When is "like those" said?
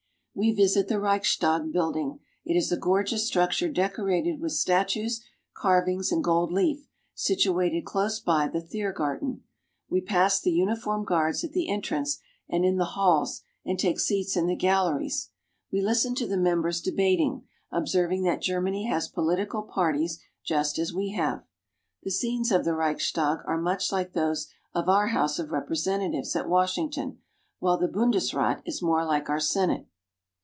23.91-24.47